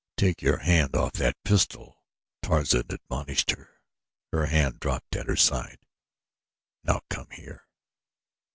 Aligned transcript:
"Take 0.17 0.41
your 0.41 0.57
hand 0.57 0.95
off 0.95 1.13
that 1.13 1.37
pistol," 1.43 2.01
Tarzan 2.41 2.85
admonished 2.89 3.51
her. 3.51 3.81
Her 4.31 4.47
hand 4.47 4.79
dropped 4.79 5.15
at 5.15 5.27
her 5.27 5.35
side. 5.35 5.77
"Now 6.83 7.01
come 7.11 7.27
here!" 7.29 7.67